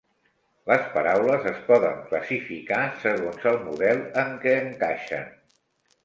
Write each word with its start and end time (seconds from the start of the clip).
Les 0.69 0.85
paraules 0.93 1.43
es 1.49 1.57
poden 1.67 1.99
classificar 2.07 2.79
segons 3.03 3.45
el 3.51 3.59
model 3.67 4.01
en 4.23 4.33
què 4.47 4.55
encaixen. 4.63 5.29